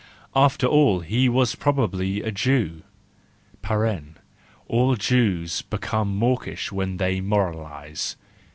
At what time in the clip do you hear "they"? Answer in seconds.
6.97-7.21